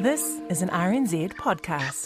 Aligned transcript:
This 0.00 0.40
is 0.48 0.62
an 0.62 0.68
RNZ 0.68 1.32
podcast. 1.34 2.04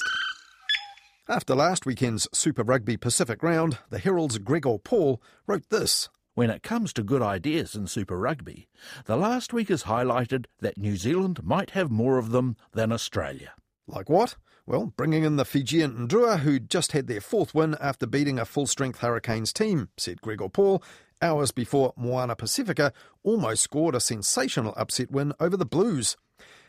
After 1.29 1.55
last 1.55 1.85
weekend's 1.85 2.27
Super 2.33 2.63
Rugby 2.63 2.97
Pacific 2.97 3.43
round, 3.43 3.77
the 3.91 3.99
Herald's 3.99 4.39
Gregor 4.39 4.79
Paul 4.79 5.21
wrote 5.47 5.69
this. 5.69 6.09
When 6.33 6.49
it 6.49 6.63
comes 6.63 6.95
to 6.95 7.03
good 7.03 7.21
ideas 7.21 7.75
in 7.75 7.87
Super 7.87 8.17
Rugby, 8.19 8.67
the 9.05 9.17
last 9.17 9.53
week 9.53 9.69
has 9.69 9.83
highlighted 9.83 10.47
that 10.61 10.79
New 10.79 10.97
Zealand 10.97 11.45
might 11.45 11.73
have 11.73 11.91
more 11.91 12.17
of 12.17 12.31
them 12.31 12.57
than 12.73 12.93
Australia. 12.93 13.53
Like 13.87 14.09
what? 14.09 14.37
Well, 14.65 14.95
bringing 14.97 15.25
in 15.25 15.37
the 15.37 15.45
Fijian 15.45 16.09
Drua, 16.09 16.39
who 16.39 16.61
just 16.61 16.93
had 16.93 17.09
their 17.09 17.21
fourth 17.21 17.55
win 17.55 17.77
after 17.79 18.07
beating 18.07 18.39
a 18.39 18.47
full 18.47 18.67
strength 18.67 19.01
Hurricanes 19.01 19.53
team, 19.53 19.91
said 19.99 20.23
Gregor 20.23 20.49
Paul, 20.49 20.83
hours 21.21 21.53
before 21.53 21.93
Moana 21.99 22.37
Pacifica 22.37 22.95
almost 23.23 23.63
scored 23.63 23.95
a 23.95 24.01
sensational 24.01 24.73
upset 24.79 25.11
win 25.11 25.35
over 25.39 25.59
the 25.59 25.67
Blues. 25.67 26.17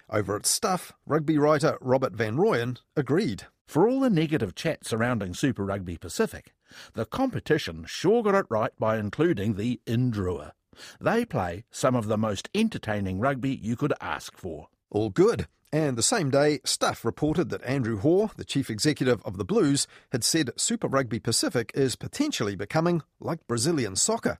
Over 0.09 0.35
at 0.35 0.45
Stuff, 0.45 0.93
rugby 1.05 1.37
writer 1.37 1.77
Robert 1.81 2.13
Van 2.13 2.35
Rooyen 2.35 2.77
agreed. 2.95 3.43
For 3.67 3.87
all 3.87 4.01
the 4.01 4.09
negative 4.09 4.53
chat 4.53 4.85
surrounding 4.85 5.33
Super 5.33 5.65
Rugby 5.65 5.97
Pacific, 5.97 6.53
the 6.93 7.05
competition 7.05 7.85
sure 7.87 8.21
got 8.21 8.35
it 8.35 8.45
right 8.49 8.71
by 8.77 8.97
including 8.97 9.55
the 9.55 9.79
Drua. 9.87 10.51
They 10.99 11.25
play 11.25 11.63
some 11.71 11.95
of 11.95 12.07
the 12.07 12.17
most 12.17 12.49
entertaining 12.53 13.19
rugby 13.19 13.55
you 13.55 13.75
could 13.75 13.93
ask 14.01 14.37
for. 14.37 14.67
All 14.89 15.09
good. 15.09 15.47
And 15.71 15.97
the 15.97 16.03
same 16.03 16.29
day, 16.29 16.59
Stuff 16.65 17.03
reported 17.03 17.49
that 17.49 17.63
Andrew 17.63 17.97
Hore, 17.97 18.29
the 18.35 18.45
chief 18.45 18.69
executive 18.69 19.23
of 19.23 19.37
the 19.37 19.45
Blues, 19.45 19.87
had 20.11 20.23
said 20.23 20.51
Super 20.55 20.87
Rugby 20.87 21.19
Pacific 21.19 21.71
is 21.73 21.95
potentially 21.95 22.55
becoming 22.55 23.01
like 23.19 23.47
Brazilian 23.47 23.95
soccer. 23.95 24.37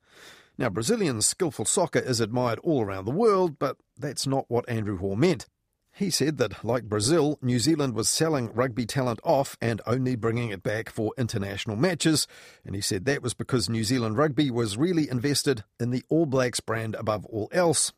Now, 0.60 0.70
Brazilian 0.70 1.22
skillful 1.24 1.66
soccer 1.66 1.98
is 1.98 2.20
admired 2.20 2.60
all 2.60 2.84
around 2.84 3.06
the 3.06 3.12
world, 3.12 3.58
but 3.58 3.78
that's 3.98 4.28
not 4.28 4.46
what 4.48 4.70
Andrew 4.70 4.98
Hore 4.98 5.18
meant. 5.18 5.48
He 5.96 6.10
said 6.10 6.40
that, 6.40 6.66
like 6.66 6.90
Brazil, 6.90 7.38
New 7.40 7.60
Zealand 7.60 7.94
was 7.94 8.10
selling 8.10 8.52
rugby 8.52 8.88
talent 8.88 9.20
off 9.24 9.56
and 9.62 9.80
only 9.86 10.16
bringing 10.16 10.50
it 10.50 10.64
back 10.64 10.90
for 10.90 11.14
international 11.20 11.76
matches. 11.76 12.28
And 12.66 12.74
he 12.74 12.82
said 12.82 13.06
that 13.06 13.22
was 13.22 13.36
because 13.36 13.70
New 13.70 13.84
Zealand 13.84 14.18
rugby 14.18 14.50
was 14.50 14.76
really 14.76 15.08
invested 15.08 15.64
in 15.80 15.92
the 15.92 16.04
All 16.10 16.26
Blacks 16.26 16.60
brand 16.60 16.96
above 16.96 17.28
all 17.28 17.48
else. 17.52 17.94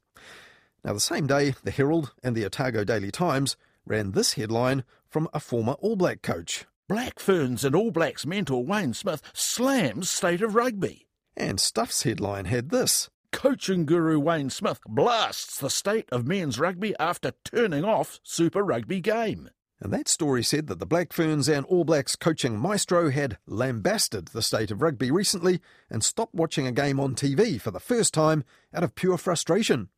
Now, 0.84 0.92
the 0.92 1.00
same 1.00 1.26
day, 1.26 1.56
the 1.64 1.72
Herald 1.72 2.14
and 2.22 2.36
the 2.36 2.46
Otago 2.46 2.84
Daily 2.84 3.12
Times 3.12 3.56
ran 3.86 4.12
this 4.12 4.34
headline 4.34 4.84
from 5.08 5.30
a 5.34 5.40
former 5.40 5.74
All 5.74 5.96
Black 5.96 6.22
coach. 6.22 6.66
Black 6.90 7.18
Ferns 7.18 7.64
and 7.64 7.76
All 7.76 7.92
Blacks 7.92 8.26
mentor 8.26 8.66
Wayne 8.66 8.94
Smith 8.94 9.22
slams 9.34 10.10
state 10.10 10.42
of 10.42 10.54
rugby. 10.54 11.08
And 11.38 11.62
Stuff's 11.62 12.04
headline 12.04 12.46
had 12.46 12.72
this 12.72 13.10
Coaching 13.36 13.86
guru 13.86 14.18
Wayne 14.18 14.50
Smith 14.50 14.80
blasts 14.88 15.60
the 15.60 15.70
state 15.70 16.08
of 16.10 16.26
men's 16.26 16.58
rugby 16.58 16.96
after 16.98 17.34
turning 17.44 17.84
off 17.84 18.22
Super 18.24 18.64
Rugby 18.64 19.02
game. 19.02 19.50
And 19.82 19.92
that 19.92 20.08
story 20.08 20.42
said 20.42 20.68
that 20.68 20.80
the 20.80 20.86
Black 20.86 21.12
Ferns 21.12 21.50
and 21.50 21.66
All 21.66 21.84
Blacks 21.84 22.16
coaching 22.16 22.58
maestro 22.58 23.10
had 23.10 23.38
lambasted 23.46 24.30
the 24.30 24.42
state 24.42 24.72
of 24.72 24.82
rugby 24.82 25.12
recently 25.12 25.60
and 25.90 26.02
stopped 26.02 26.34
watching 26.34 26.66
a 26.66 26.72
game 26.72 26.98
on 26.98 27.14
TV 27.14 27.60
for 27.60 27.72
the 27.72 27.80
first 27.82 28.14
time 28.14 28.46
out 28.74 28.84
of 28.84 28.96
pure 28.96 29.18
frustration. 29.18 29.90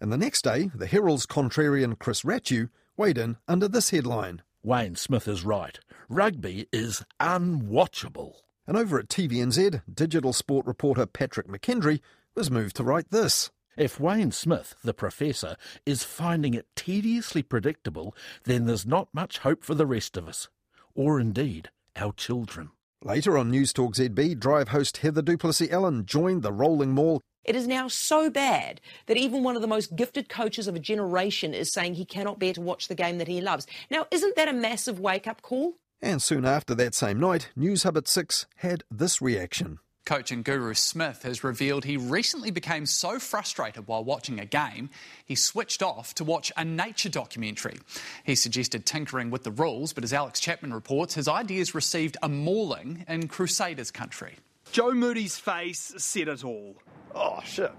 And 0.00 0.10
the 0.10 0.16
next 0.16 0.42
day, 0.42 0.70
the 0.74 0.86
Herald's 0.86 1.26
contrarian 1.26 1.98
Chris 1.98 2.22
Rattue 2.22 2.70
weighed 2.96 3.18
in 3.18 3.36
under 3.46 3.68
this 3.68 3.90
headline 3.90 4.40
Wayne 4.62 4.96
Smith 4.96 5.28
is 5.28 5.44
right. 5.44 5.78
Rugby 6.08 6.66
is 6.72 7.04
unwatchable. 7.20 8.36
And 8.66 8.74
over 8.74 8.98
at 8.98 9.08
TVNZ, 9.08 9.82
digital 9.92 10.32
sport 10.32 10.64
reporter 10.64 11.04
Patrick 11.04 11.46
McKendry 11.46 12.00
was 12.36 12.50
moved 12.50 12.76
to 12.76 12.84
write 12.84 13.10
this. 13.10 13.50
If 13.78 13.98
Wayne 13.98 14.30
Smith, 14.30 14.74
the 14.84 14.94
professor, 14.94 15.56
is 15.84 16.04
finding 16.04 16.54
it 16.54 16.66
tediously 16.76 17.42
predictable, 17.42 18.14
then 18.44 18.66
there's 18.66 18.86
not 18.86 19.08
much 19.12 19.38
hope 19.38 19.64
for 19.64 19.74
the 19.74 19.86
rest 19.86 20.16
of 20.16 20.28
us, 20.28 20.48
or 20.94 21.18
indeed 21.18 21.70
our 21.96 22.12
children. 22.12 22.70
Later 23.02 23.38
on 23.38 23.50
Newstalk 23.50 23.94
ZB, 23.94 24.38
drive 24.38 24.68
host 24.68 24.98
Heather 24.98 25.22
du 25.22 25.36
Plessis-Allen 25.38 26.06
joined 26.06 26.42
the 26.42 26.52
rolling 26.52 26.92
maul. 26.92 27.20
It 27.44 27.56
is 27.56 27.66
now 27.66 27.88
so 27.88 28.28
bad 28.28 28.80
that 29.06 29.16
even 29.16 29.42
one 29.42 29.56
of 29.56 29.62
the 29.62 29.68
most 29.68 29.94
gifted 29.94 30.28
coaches 30.28 30.66
of 30.66 30.74
a 30.74 30.80
generation 30.80 31.54
is 31.54 31.72
saying 31.72 31.94
he 31.94 32.04
cannot 32.04 32.38
bear 32.38 32.52
to 32.54 32.60
watch 32.60 32.88
the 32.88 32.94
game 32.94 33.18
that 33.18 33.28
he 33.28 33.40
loves. 33.40 33.66
Now, 33.90 34.06
isn't 34.10 34.36
that 34.36 34.48
a 34.48 34.52
massive 34.52 34.98
wake 35.00 35.26
up 35.26 35.42
call? 35.42 35.74
And 36.02 36.20
soon 36.20 36.44
after 36.44 36.74
that 36.74 36.94
same 36.94 37.20
night, 37.20 37.50
Newshub 37.56 37.96
at 37.96 38.08
6 38.08 38.46
had 38.56 38.84
this 38.90 39.22
reaction. 39.22 39.78
Coaching 40.06 40.42
guru 40.42 40.72
Smith 40.72 41.24
has 41.24 41.42
revealed 41.42 41.84
he 41.84 41.96
recently 41.96 42.52
became 42.52 42.86
so 42.86 43.18
frustrated 43.18 43.88
while 43.88 44.04
watching 44.04 44.38
a 44.38 44.46
game, 44.46 44.88
he 45.24 45.34
switched 45.34 45.82
off 45.82 46.14
to 46.14 46.22
watch 46.22 46.52
a 46.56 46.64
nature 46.64 47.08
documentary. 47.08 47.78
He 48.22 48.36
suggested 48.36 48.86
tinkering 48.86 49.30
with 49.30 49.42
the 49.42 49.50
rules, 49.50 49.92
but 49.92 50.04
as 50.04 50.12
Alex 50.12 50.38
Chapman 50.38 50.72
reports, 50.72 51.14
his 51.14 51.26
ideas 51.26 51.74
received 51.74 52.16
a 52.22 52.28
mauling 52.28 53.04
in 53.08 53.26
Crusaders 53.26 53.90
country. 53.90 54.36
Joe 54.70 54.92
Moody's 54.92 55.38
face 55.38 55.92
said 55.98 56.28
it 56.28 56.44
all. 56.44 56.76
Oh, 57.12 57.40
shit. 57.44 57.72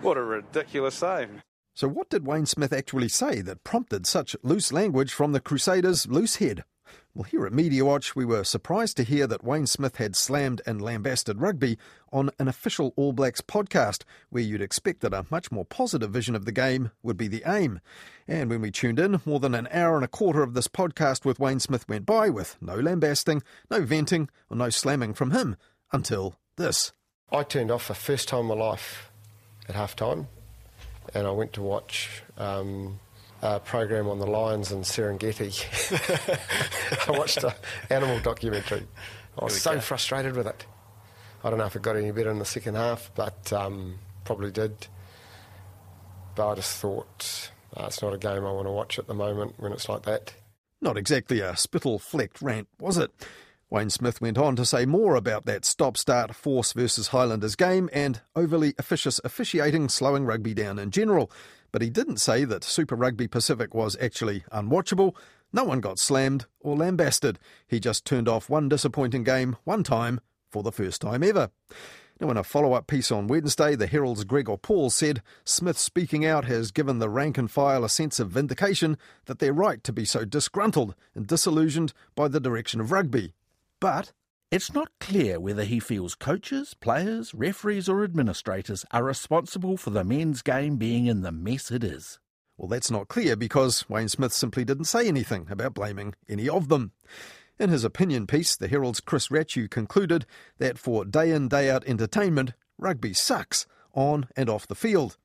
What 0.00 0.16
a 0.16 0.22
ridiculous 0.22 0.94
save. 0.94 1.28
So, 1.74 1.88
what 1.88 2.08
did 2.08 2.26
Wayne 2.26 2.46
Smith 2.46 2.72
actually 2.72 3.08
say 3.08 3.42
that 3.42 3.64
prompted 3.64 4.06
such 4.06 4.34
loose 4.42 4.72
language 4.72 5.12
from 5.12 5.32
the 5.32 5.40
Crusaders' 5.40 6.06
loose 6.06 6.36
head? 6.36 6.64
Well, 7.14 7.24
here 7.24 7.46
at 7.46 7.52
Media 7.52 7.84
Watch, 7.84 8.14
we 8.14 8.24
were 8.24 8.44
surprised 8.44 8.96
to 8.98 9.02
hear 9.02 9.26
that 9.26 9.42
Wayne 9.42 9.66
Smith 9.66 9.96
had 9.96 10.14
slammed 10.14 10.60
and 10.66 10.82
lambasted 10.82 11.40
rugby 11.40 11.78
on 12.12 12.30
an 12.38 12.48
official 12.48 12.92
All 12.96 13.12
Blacks 13.12 13.40
podcast, 13.40 14.04
where 14.30 14.42
you'd 14.42 14.60
expect 14.60 15.00
that 15.00 15.14
a 15.14 15.24
much 15.30 15.50
more 15.50 15.64
positive 15.64 16.10
vision 16.10 16.34
of 16.34 16.44
the 16.44 16.52
game 16.52 16.90
would 17.02 17.16
be 17.16 17.28
the 17.28 17.42
aim. 17.46 17.80
And 18.28 18.50
when 18.50 18.60
we 18.60 18.70
tuned 18.70 18.98
in, 18.98 19.20
more 19.24 19.40
than 19.40 19.54
an 19.54 19.68
hour 19.72 19.96
and 19.96 20.04
a 20.04 20.08
quarter 20.08 20.42
of 20.42 20.54
this 20.54 20.68
podcast 20.68 21.24
with 21.24 21.40
Wayne 21.40 21.60
Smith 21.60 21.88
went 21.88 22.04
by 22.06 22.28
with 22.28 22.56
no 22.60 22.76
lambasting, 22.76 23.42
no 23.70 23.82
venting, 23.82 24.28
or 24.50 24.56
no 24.56 24.68
slamming 24.68 25.14
from 25.14 25.30
him 25.30 25.56
until 25.92 26.36
this. 26.56 26.92
I 27.32 27.42
turned 27.42 27.70
off 27.70 27.84
for 27.84 27.94
the 27.94 27.98
first 27.98 28.28
time 28.28 28.40
in 28.40 28.46
my 28.46 28.54
life 28.54 29.10
at 29.68 29.74
half 29.74 29.96
time, 29.96 30.28
and 31.14 31.26
I 31.26 31.30
went 31.30 31.52
to 31.54 31.62
watch. 31.62 32.22
Um, 32.36 33.00
uh, 33.46 33.58
program 33.60 34.08
on 34.08 34.18
the 34.18 34.26
lions 34.26 34.72
in 34.72 34.80
Serengeti. 34.80 35.54
I 37.08 37.16
watched 37.16 37.44
an 37.44 37.52
animal 37.90 38.18
documentary. 38.18 38.82
I 39.38 39.44
was 39.44 39.60
so 39.60 39.74
go. 39.74 39.80
frustrated 39.80 40.34
with 40.34 40.48
it. 40.48 40.66
I 41.44 41.50
don't 41.50 41.60
know 41.60 41.66
if 41.66 41.76
it 41.76 41.82
got 41.82 41.96
any 41.96 42.10
better 42.10 42.30
in 42.30 42.40
the 42.40 42.44
second 42.44 42.74
half, 42.74 43.12
but 43.14 43.52
um, 43.52 44.00
probably 44.24 44.50
did. 44.50 44.88
But 46.34 46.50
I 46.50 46.54
just 46.56 46.76
thought 46.78 47.52
uh, 47.76 47.84
it's 47.86 48.02
not 48.02 48.14
a 48.14 48.18
game 48.18 48.44
I 48.44 48.50
want 48.50 48.66
to 48.66 48.72
watch 48.72 48.98
at 48.98 49.06
the 49.06 49.14
moment 49.14 49.54
when 49.58 49.72
it's 49.72 49.88
like 49.88 50.02
that. 50.02 50.34
Not 50.82 50.96
exactly 50.96 51.40
a 51.40 51.56
spittle 51.56 52.00
flecked 52.00 52.42
rant, 52.42 52.66
was 52.80 52.98
it? 52.98 53.12
Wayne 53.70 53.90
Smith 53.90 54.20
went 54.20 54.38
on 54.38 54.56
to 54.56 54.64
say 54.64 54.86
more 54.86 55.14
about 55.14 55.46
that 55.46 55.64
stop 55.64 55.96
start 55.96 56.34
Force 56.34 56.72
versus 56.72 57.08
Highlanders 57.08 57.56
game 57.56 57.88
and 57.92 58.20
overly 58.34 58.74
officious 58.78 59.20
officiating 59.24 59.88
slowing 59.88 60.24
rugby 60.24 60.54
down 60.54 60.78
in 60.78 60.90
general. 60.90 61.30
But 61.72 61.82
he 61.82 61.90
didn't 61.90 62.18
say 62.18 62.44
that 62.44 62.64
Super 62.64 62.96
Rugby 62.96 63.28
Pacific 63.28 63.74
was 63.74 63.96
actually 64.00 64.44
unwatchable. 64.52 65.14
No 65.52 65.64
one 65.64 65.80
got 65.80 65.98
slammed 65.98 66.46
or 66.60 66.76
lambasted. 66.76 67.38
He 67.66 67.80
just 67.80 68.04
turned 68.04 68.28
off 68.28 68.50
one 68.50 68.68
disappointing 68.68 69.24
game 69.24 69.56
one 69.64 69.82
time 69.82 70.20
for 70.50 70.62
the 70.62 70.72
first 70.72 71.00
time 71.00 71.22
ever. 71.22 71.50
Now, 72.18 72.30
in 72.30 72.38
a 72.38 72.44
follow 72.44 72.72
up 72.72 72.86
piece 72.86 73.12
on 73.12 73.26
Wednesday, 73.26 73.74
the 73.76 73.86
Herald's 73.86 74.24
Gregor 74.24 74.56
Paul 74.56 74.88
said 74.88 75.22
Smith 75.44 75.76
speaking 75.76 76.24
out 76.24 76.46
has 76.46 76.70
given 76.70 76.98
the 76.98 77.10
rank 77.10 77.36
and 77.36 77.50
file 77.50 77.84
a 77.84 77.90
sense 77.90 78.18
of 78.18 78.30
vindication 78.30 78.96
that 79.26 79.38
they're 79.38 79.52
right 79.52 79.84
to 79.84 79.92
be 79.92 80.06
so 80.06 80.24
disgruntled 80.24 80.94
and 81.14 81.26
disillusioned 81.26 81.92
by 82.14 82.28
the 82.28 82.40
direction 82.40 82.80
of 82.80 82.90
rugby. 82.90 83.34
But 83.80 84.12
it's 84.50 84.72
not 84.72 84.88
clear 85.00 85.40
whether 85.40 85.64
he 85.64 85.80
feels 85.80 86.14
coaches, 86.14 86.74
players, 86.74 87.34
referees, 87.34 87.88
or 87.88 88.04
administrators 88.04 88.84
are 88.92 89.02
responsible 89.02 89.76
for 89.76 89.90
the 89.90 90.04
men's 90.04 90.42
game 90.42 90.76
being 90.76 91.06
in 91.06 91.22
the 91.22 91.32
mess 91.32 91.70
it 91.70 91.82
is. 91.82 92.20
Well, 92.56 92.68
that's 92.68 92.90
not 92.90 93.08
clear 93.08 93.36
because 93.36 93.88
Wayne 93.88 94.08
Smith 94.08 94.32
simply 94.32 94.64
didn't 94.64 94.84
say 94.84 95.08
anything 95.08 95.48
about 95.50 95.74
blaming 95.74 96.14
any 96.28 96.48
of 96.48 96.68
them. 96.68 96.92
In 97.58 97.70
his 97.70 97.84
opinion 97.84 98.26
piece, 98.26 98.56
the 98.56 98.68
Herald's 98.68 99.00
Chris 99.00 99.28
Rattue 99.28 99.68
concluded 99.68 100.26
that 100.58 100.78
for 100.78 101.04
day 101.04 101.32
in, 101.32 101.48
day 101.48 101.68
out 101.68 101.84
entertainment, 101.86 102.52
rugby 102.78 103.14
sucks, 103.14 103.66
on 103.94 104.28
and 104.36 104.48
off 104.48 104.68
the 104.68 104.74
field. 104.74 105.16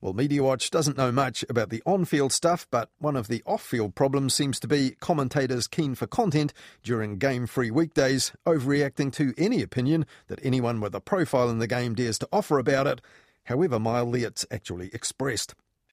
Well, 0.00 0.12
Media 0.12 0.44
Watch 0.44 0.70
doesn't 0.70 0.96
know 0.96 1.10
much 1.10 1.44
about 1.48 1.70
the 1.70 1.82
on 1.84 2.04
field 2.04 2.32
stuff, 2.32 2.68
but 2.70 2.88
one 3.00 3.16
of 3.16 3.26
the 3.26 3.42
off 3.44 3.62
field 3.62 3.96
problems 3.96 4.32
seems 4.32 4.60
to 4.60 4.68
be 4.68 4.92
commentators 5.00 5.66
keen 5.66 5.96
for 5.96 6.06
content 6.06 6.52
during 6.84 7.18
game 7.18 7.48
free 7.48 7.72
weekdays, 7.72 8.30
overreacting 8.46 9.12
to 9.14 9.34
any 9.36 9.60
opinion 9.60 10.06
that 10.28 10.38
anyone 10.44 10.80
with 10.80 10.94
a 10.94 11.00
profile 11.00 11.50
in 11.50 11.58
the 11.58 11.66
game 11.66 11.96
dares 11.96 12.16
to 12.20 12.28
offer 12.32 12.60
about 12.60 12.86
it, 12.86 13.00
however 13.46 13.80
mildly 13.80 14.22
it's 14.22 14.46
actually 14.52 14.88
expressed. 14.92 15.56